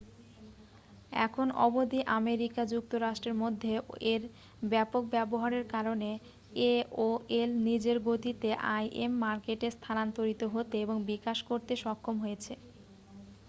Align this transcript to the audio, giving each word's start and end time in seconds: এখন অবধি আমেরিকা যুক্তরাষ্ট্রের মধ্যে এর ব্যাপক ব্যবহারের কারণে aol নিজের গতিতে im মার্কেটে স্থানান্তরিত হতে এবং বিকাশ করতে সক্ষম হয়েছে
এখন 1.21 1.47
অবধি 1.65 1.99
আমেরিকা 2.15 2.61
যুক্তরাষ্ট্রের 2.67 3.35
মধ্যে 3.35 3.73
এর 4.13 4.21
ব্যাপক 4.69 5.03
ব্যবহারের 5.13 5.65
কারণে 5.71 6.09
aol 6.69 7.19
নিজের 7.67 7.97
গতিতে 8.07 8.49
im 9.01 9.13
মার্কেটে 9.23 9.67
স্থানান্তরিত 9.71 10.41
হতে 10.53 10.75
এবং 10.85 10.97
বিকাশ 11.11 11.37
করতে 11.49 11.73
সক্ষম 11.83 12.15
হয়েছে 12.19 12.53